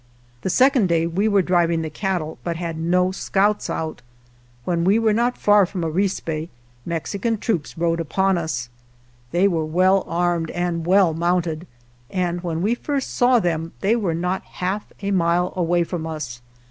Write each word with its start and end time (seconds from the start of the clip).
The 0.41 0.49
second 0.49 0.89
day 0.89 1.05
we 1.05 1.27
were 1.27 1.43
driving 1.43 1.83
the 1.83 1.91
cattle, 1.91 2.39
but 2.43 2.55
had 2.55 2.75
no 2.75 3.11
scouts 3.11 3.69
out. 3.69 4.01
When 4.65 4.83
we 4.83 4.97
were 4.97 5.13
not 5.13 5.37
far 5.37 5.63
from 5.67 5.83
Arispe, 5.83 6.49
Mexican 6.87 7.37
troops 7.37 7.77
rode 7.77 7.99
upon 7.99 8.35
us. 8.35 8.69
They 9.29 9.47
were 9.47 9.63
well 9.63 10.03
armed 10.07 10.49
and 10.57 10.87
well 10.87 11.13
mounted, 11.13 11.67
and 12.09 12.41
when 12.41 12.63
we 12.63 12.73
first 12.73 13.11
saw 13.13 13.39
them 13.39 13.73
they 13.81 13.95
were 13.95 14.15
not 14.15 14.41
half 14.41 14.87
a 15.03 15.11
mile 15.11 15.53
away 15.55 15.83
from 15.83 16.07
us. 16.07 16.41